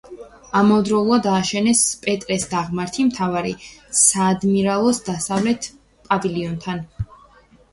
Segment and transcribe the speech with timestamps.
[0.59, 3.53] ამავდროულად ააშენეს პეტრეს დაღმართი მთავარი
[4.01, 5.69] საადმირალოს დასავლეთ
[6.09, 6.83] პავილიონთან.